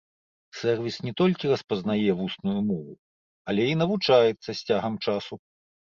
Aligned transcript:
Сэрвіс 0.59 0.95
не 1.07 1.13
толькі 1.19 1.51
распазнае 1.53 2.11
вусную 2.21 2.57
мову, 2.71 2.93
але 3.53 3.63
і 3.73 3.77
навучаецца 3.83 4.47
з 4.53 4.59
цягам 4.67 4.95
часу. 5.09 5.33